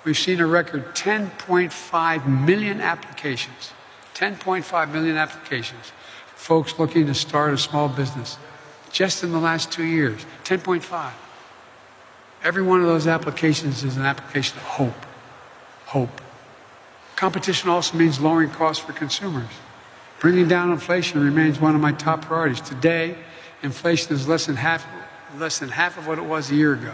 [0.03, 3.71] We've seen a record 10.5 million applications,
[4.13, 5.93] 10.5 million applications,
[6.35, 8.37] folks looking to start a small business
[8.91, 10.25] just in the last two years.
[10.43, 11.11] 10.5.
[12.45, 15.05] Every one of those applications is an application of hope.
[15.87, 16.21] Hope.
[17.15, 19.49] Competition also means lowering costs for consumers.
[20.19, 22.61] Bringing down inflation remains one of my top priorities.
[22.61, 23.15] Today,
[23.63, 24.85] inflation is less than half,
[25.39, 26.93] less than half of what it was a year ago.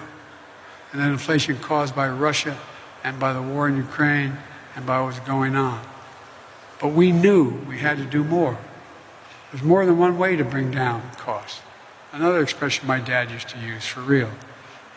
[0.93, 2.57] and that inflation caused by Russia
[3.03, 4.37] and by the war in Ukraine
[4.75, 5.81] and by what's going on.
[6.79, 8.57] But we knew we had to do more.
[9.51, 11.61] There's more than one way to bring down costs.
[12.13, 14.31] Another expression my dad used to use for real.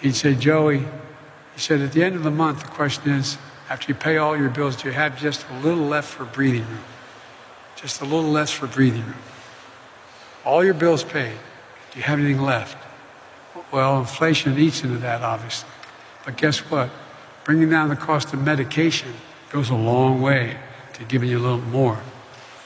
[0.05, 3.38] He'd say, Joey, he said, at the end of the month, the question is,
[3.70, 6.66] after you pay all your bills, do you have just a little left for breathing
[6.66, 6.84] room?
[7.74, 9.22] Just a little less for breathing room.
[10.44, 11.38] All your bills paid.
[11.90, 12.76] Do you have anything left?
[13.72, 15.70] Well, inflation eats into that, obviously.
[16.26, 16.90] But guess what?
[17.44, 19.14] Bringing down the cost of medication
[19.50, 20.59] goes a long way
[20.92, 21.98] to giving you a little more.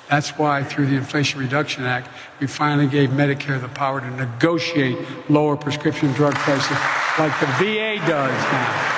[0.08, 2.08] That's why, through the Inflation Reduction Act,
[2.40, 4.96] we finally gave Medicare the power to negotiate
[5.28, 6.76] lower prescription drug prices
[7.18, 8.94] like the VA does now.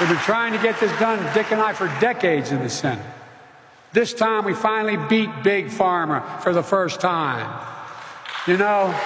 [0.00, 3.04] We've been trying to get this done, Dick and I, for decades in the Senate.
[3.92, 7.66] This time we finally beat Big Pharma for the first time.
[8.46, 8.98] You know,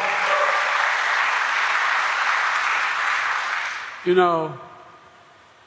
[4.04, 4.56] you know,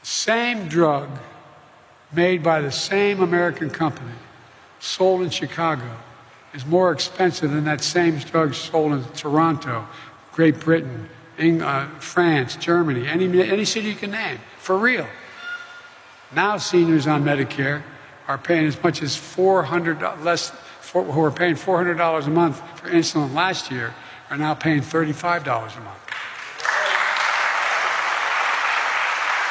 [0.03, 1.09] same drug
[2.11, 4.13] made by the same American company,
[4.79, 5.97] sold in Chicago,
[6.53, 9.87] is more expensive than that same drug sold in Toronto,
[10.31, 15.07] Great Britain, uh, France, Germany, any, any city you can name, for real.
[16.35, 17.83] Now seniors on Medicare
[18.27, 20.49] are paying as much as 400 less,
[20.81, 23.93] for, who were paying $400 a month for insulin last year
[24.29, 25.97] are now paying $35 a month.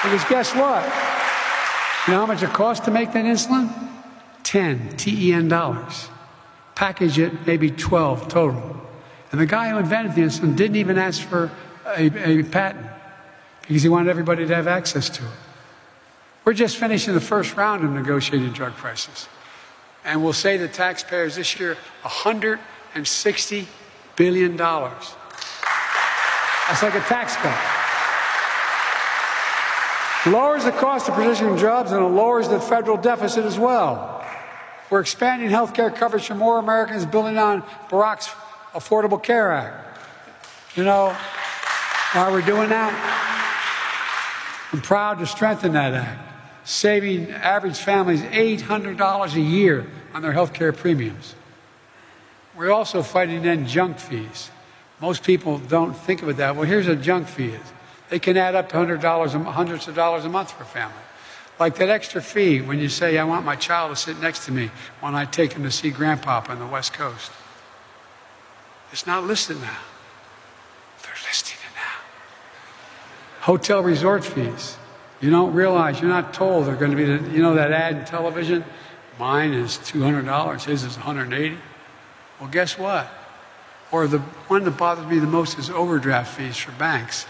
[0.03, 1.16] Because guess what?
[2.07, 3.73] You know how much it costs to make that insulin?
[4.45, 6.09] 10 TEN dollars.
[6.77, 8.81] Package it, maybe 12 total.
[9.33, 11.51] And the guy who invented the insulin didn't even ask for
[11.85, 12.87] a, a patent
[13.63, 15.31] because he wanted everybody to have access to it.
[16.45, 19.27] We're just finishing the first round of negotiating drug prices.
[20.05, 23.67] And we'll say to taxpayers this year $160
[24.15, 24.57] billion.
[24.57, 25.17] That's
[26.83, 27.76] like a tax cut.
[30.27, 34.25] Lowers the cost of prescription drugs and it lowers the federal deficit as well.
[34.91, 38.29] We're expanding health care coverage for more Americans, building on Barack's
[38.73, 39.99] Affordable Care Act.
[40.77, 41.17] You know
[42.13, 42.93] why we're doing that?
[44.73, 46.27] I'm proud to strengthen that act
[46.67, 51.35] saving average families $800 a year on their health care premiums.
[52.57, 54.51] We're also fighting to end junk fees.
[55.01, 56.57] Most people don't think of it that.
[56.57, 57.73] Well, here's a junk fee is.
[58.09, 60.95] They can add up to $100, hundreds of dollars a month for a family.
[61.59, 64.53] Like that extra fee when you say, I want my child to sit next to
[64.53, 67.33] me when I take him to see grandpa on the West Coast.
[68.93, 69.79] It's not listed now.
[71.03, 73.43] They're listing it now.
[73.45, 74.77] Hotel resort fees.
[75.21, 77.97] You don't realize, you're not told they're going to be, the, you know, that ad
[77.97, 78.65] in television?
[79.19, 81.57] Mine is $200, his is 180.
[82.39, 83.11] Well, guess what?
[83.91, 87.25] Or the one that bothers me the most is overdraft fees for banks.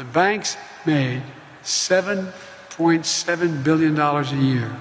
[0.00, 1.22] The banks made
[1.62, 4.80] $7.7 billion a year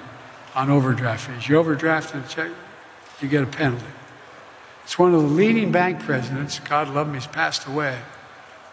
[0.56, 1.50] on overdraft fees.
[1.50, 2.50] You overdraft a check,
[3.20, 3.84] you get a penalty.
[4.86, 8.00] It's one of the leading bank presidents, God love him, he's passed away,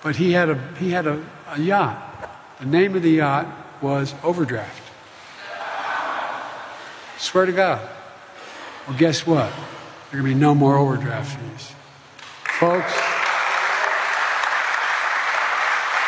[0.05, 2.31] but he had a, he had a, a yacht
[2.61, 3.49] the name of the yacht
[3.83, 4.85] was Overdraft.
[7.19, 7.81] Swear to God.
[8.87, 9.51] Well, guess what?
[9.51, 11.73] There are going to be no more overdraft fees.
[12.61, 13.16] Folks,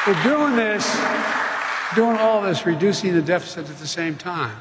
[0.09, 0.99] we're doing this,
[1.95, 4.57] doing all this, reducing the deficit at the same time.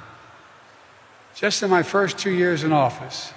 [1.36, 3.32] Just in my first two years in office,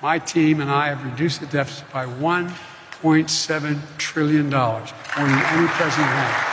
[0.00, 4.80] my team and I have reduced the deficit by $1.7 trillion, more
[5.16, 6.50] than any president has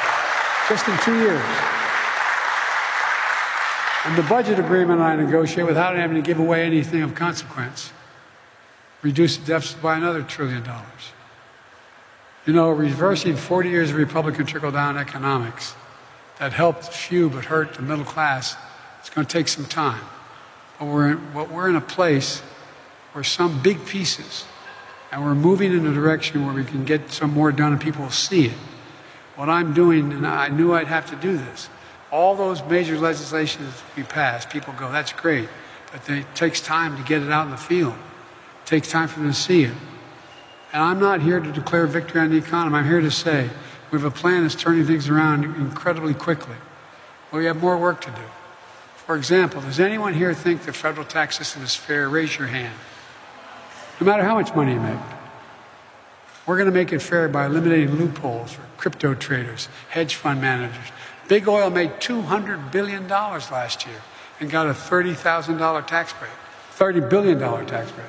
[0.67, 1.45] just in two years.
[4.05, 7.91] And the budget agreement I negotiate without having to give away anything of consequence
[9.03, 11.13] reduced the deficit by another trillion dollars.
[12.47, 15.75] You know, reversing 40 years of Republican trickle down economics
[16.39, 18.55] that helped few but hurt the middle class,
[19.01, 20.01] it's going to take some time.
[20.79, 22.39] But we're in, but we're in a place
[23.11, 24.45] where some big pieces,
[25.11, 28.03] and we're moving in a direction where we can get some more done and people
[28.03, 28.57] will see it
[29.35, 31.69] what I'm doing, and I knew I'd have to do this.
[32.11, 35.47] All those major legislations we pass, people go, that's great,
[35.91, 37.93] but it takes time to get it out in the field.
[37.93, 39.75] It takes time for them to see it.
[40.73, 42.77] And I'm not here to declare victory on the economy.
[42.77, 43.49] I'm here to say
[43.91, 46.55] we have a plan that's turning things around incredibly quickly.
[47.31, 48.21] But we have more work to do.
[48.95, 52.09] For example, does anyone here think the federal tax system is fair?
[52.09, 52.75] Raise your hand.
[54.01, 54.99] No matter how much money you make.
[56.45, 60.91] We're going to make it fair by eliminating loopholes for crypto traders, hedge fund managers.
[61.27, 64.01] Big oil made $200 billion last year
[64.39, 66.31] and got a $30,000 tax break,
[66.75, 68.07] $30 billion tax break.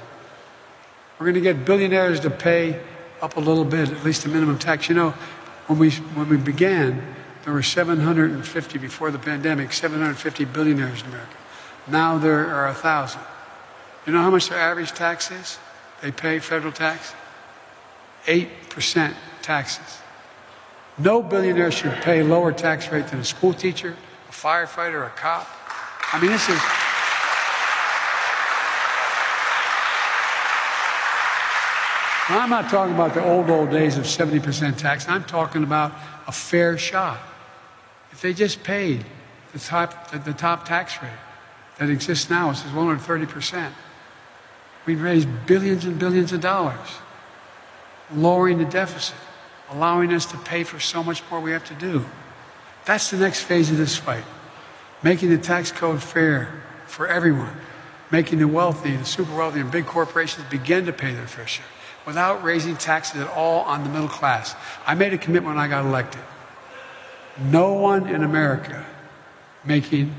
[1.18, 2.80] We're going to get billionaires to pay
[3.20, 4.88] up a little bit, at least the minimum tax.
[4.88, 5.14] You know,
[5.66, 7.02] When we, when we began,
[7.44, 11.36] there were 750, before the pandemic, 750 billionaires in America.
[11.88, 13.20] Now there are 1,000.
[14.06, 15.58] You know how much their average tax is?
[16.00, 17.12] They pay federal tax?
[18.26, 19.98] 8% taxes.
[20.98, 23.96] No billionaire should pay lower tax rate than a school teacher,
[24.28, 25.48] a firefighter, a cop.
[26.12, 26.87] I mean, this is.
[32.30, 35.08] I'm not talking about the old, old days of 70% tax.
[35.08, 35.92] I'm talking about
[36.26, 37.18] a fair shot.
[38.12, 39.06] If they just paid
[39.54, 41.10] the top, the, the top tax rate
[41.78, 43.72] that exists now, which is 130%,
[44.84, 46.88] we'd raise billions and billions of dollars,
[48.12, 49.16] lowering the deficit,
[49.70, 52.04] allowing us to pay for so much more we have to do.
[52.84, 54.24] That's the next phase of this fight.
[55.02, 57.56] Making the tax code fair for everyone,
[58.10, 61.64] making the wealthy, the super wealthy, and big corporations begin to pay their fair share
[62.08, 64.56] without raising taxes at all on the middle class.
[64.86, 66.22] I made a commitment when I got elected.
[67.38, 68.86] No one in America
[69.62, 70.14] making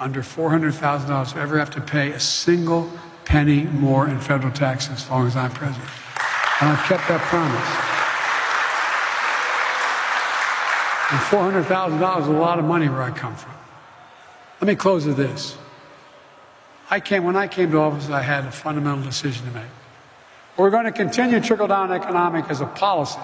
[0.00, 2.90] under $400,000 will ever have to pay a single
[3.24, 5.88] penny more in federal taxes as long as I'm president.
[6.60, 7.54] And I've kept that promise.
[11.12, 13.54] And $400,000 is a lot of money where I come from.
[14.60, 15.56] Let me close with this.
[16.90, 19.77] I came, when I came to office, I had a fundamental decision to make.
[20.58, 23.20] We're going to continue trickle down economic as a policy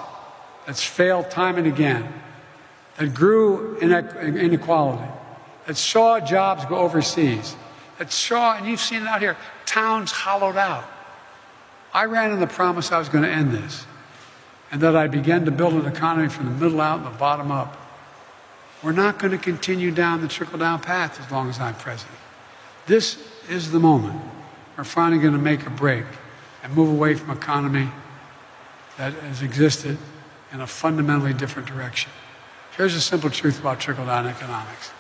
[0.66, 2.10] that's failed time and again,
[2.96, 5.10] that grew inequality,
[5.66, 7.56] that saw jobs go overseas,
[7.98, 10.84] that saw, and you've seen it out here, towns hollowed out.
[11.92, 13.84] I ran on the promise I was going to end this
[14.70, 17.50] and that I began to build an economy from the middle out and the bottom
[17.50, 17.76] up.
[18.80, 22.18] We're not going to continue down the trickle down path as long as I'm president.
[22.86, 23.18] This
[23.48, 24.20] is the moment.
[24.76, 26.04] We're finally going to make a break
[26.64, 27.88] and move away from economy
[28.96, 29.98] that has existed
[30.52, 32.10] in a fundamentally different direction.
[32.76, 34.90] Here's a simple truth about trickle down economics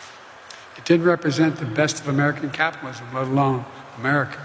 [0.76, 3.64] it didn't represent the best of American capitalism, let alone
[3.96, 4.44] America.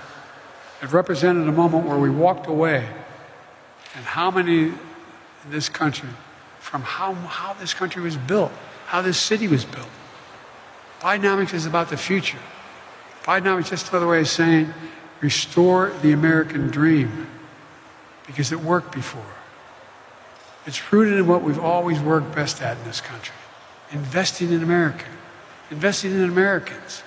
[0.81, 2.87] It represented a moment where we walked away,
[3.95, 4.75] and how many in
[5.49, 6.09] this country,
[6.59, 8.51] from how, how this country was built,
[8.85, 9.89] how this city was built.
[11.01, 12.37] Bidenomics is about the future.
[13.23, 14.73] Bidenomics is just another way of saying
[15.21, 17.27] restore the American dream
[18.27, 19.35] because it worked before.
[20.65, 23.35] It's rooted in what we've always worked best at in this country
[23.91, 25.05] investing in America,
[25.71, 27.03] investing in Americans.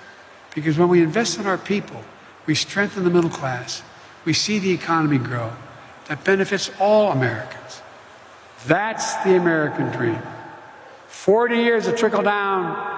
[0.55, 2.03] Because when we invest in our people,
[2.47, 3.83] we strengthen the middle class,
[4.25, 5.53] we see the economy grow.
[6.09, 7.81] That benefits all Americans.
[8.67, 10.21] That's the American dream.
[11.09, 12.91] 40 years of trickle down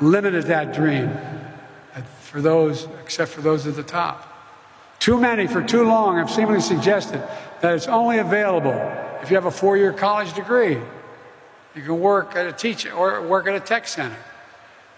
[0.00, 1.10] limited that dream
[1.94, 4.29] uh, for those, except for those at the top.
[5.00, 7.26] Too many for too long have seemingly suggested
[7.62, 8.78] that it's only available
[9.22, 10.78] if you have a four year college degree.
[11.74, 14.18] You can work at a teaching or work at a tech center.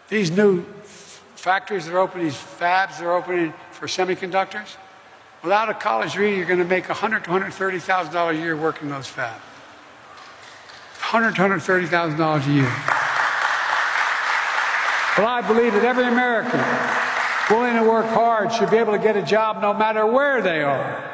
[0.08, 0.64] These new
[1.36, 4.76] factories that are opening, these fabs that are opening for semiconductors,
[5.42, 9.06] without a college degree, you're going to make 100 to $130,000 a year working those
[9.06, 9.38] fabs.
[11.12, 12.72] 100 to $130,000 a year.
[15.16, 16.58] Well, I believe that every American
[17.52, 20.62] willing to work hard should be able to get a job no matter where they
[20.62, 21.10] are.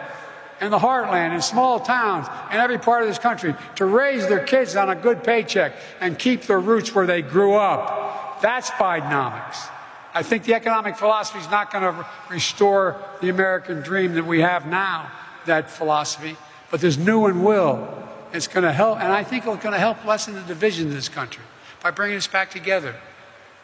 [0.61, 4.45] In the heartland, in small towns, in every part of this country, to raise their
[4.45, 8.41] kids on a good paycheck and keep their roots where they grew up.
[8.41, 9.68] That's Bidenomics.
[10.14, 14.41] I think the economic philosophy is not going to restore the American dream that we
[14.41, 15.11] have now,
[15.47, 16.36] that philosophy,
[16.70, 17.86] but this new one will.
[18.32, 20.95] It's going to help, and I think it's going to help lessen the division in
[20.95, 21.45] this country
[21.82, 22.95] by bringing us back together.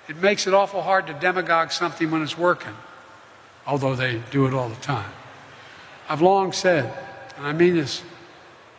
[0.09, 2.75] It makes it awful hard to demagogue something when it's working,
[3.67, 5.11] although they do it all the time.
[6.09, 6.93] I've long said,
[7.37, 8.03] and I mean this,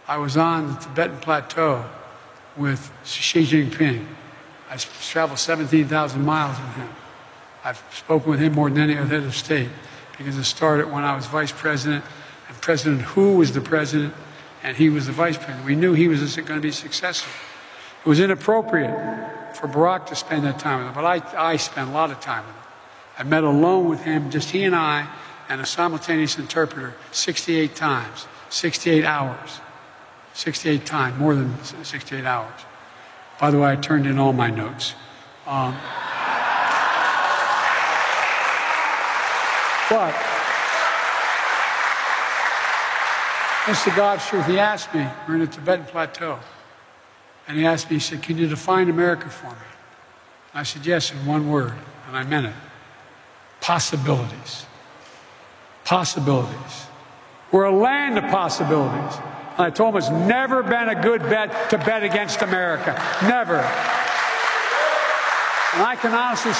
[0.07, 1.85] I was on the Tibetan Plateau
[2.55, 4.05] with Xi Jinping.
[4.69, 6.89] I traveled 17,000 miles with him.
[7.63, 9.69] I've spoken with him more than any other head of state
[10.17, 12.05] because it started when I was vice president
[12.47, 14.13] and President Hu was the president
[14.61, 15.65] and he was the vice president.
[15.65, 17.31] We knew he was going to be successful.
[18.05, 18.93] It was inappropriate
[19.55, 22.19] for Barack to spend that time with him, but I, I spent a lot of
[22.19, 22.63] time with him.
[23.17, 25.07] I met alone with him, just he and I,
[25.49, 29.61] and a simultaneous interpreter 68 times, 68 hours.
[30.35, 32.61] 68 times, more than 68 hours.
[33.39, 34.93] By the way, I turned in all my notes.
[35.47, 35.75] Um,
[39.89, 40.13] but,
[43.67, 44.45] the God's truth.
[44.45, 46.39] He asked me, we're in the Tibetan Plateau.
[47.47, 49.67] And he asked me, he said, Can you define America for me?
[50.53, 51.73] I said, Yes, in one word.
[52.07, 52.55] And I meant it
[53.65, 54.67] possibilities.
[55.85, 56.85] Possibilities.
[57.51, 59.17] We're a land of possibilities.
[59.57, 62.93] And I told him it's never been a good bet to bet against America.
[63.23, 63.57] Never.
[65.73, 66.53] And I can honestly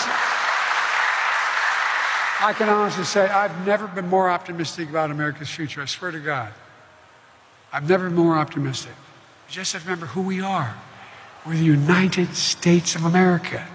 [2.42, 5.84] I can honestly say I've never been more optimistic about America's future.
[5.84, 6.52] I swear to God.
[7.72, 8.94] I've never been more optimistic.
[9.56, 10.76] Just have to remember who we are.
[11.46, 13.66] We're the United States of America.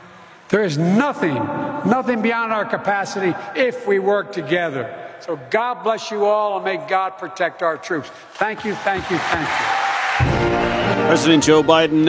[0.50, 4.94] There is nothing, nothing beyond our capacity if we work together.
[5.20, 8.10] So God bless you all and may God protect our troops.
[8.34, 11.06] Thank you, thank you, thank you.
[11.06, 12.08] President Joe Biden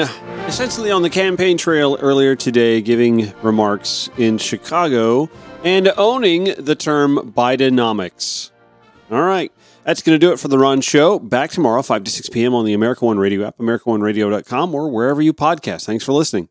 [0.49, 5.29] essentially on the campaign trail earlier today giving remarks in Chicago
[5.63, 8.51] and owning the term Bidenomics.
[9.09, 9.53] All right.
[9.83, 11.19] That's going to do it for the Ron Show.
[11.19, 12.53] Back tomorrow, 5 to 6 p.m.
[12.53, 15.85] on the America One Radio app, AmericaOneRadio.com, or wherever you podcast.
[15.85, 16.49] Thanks for listening.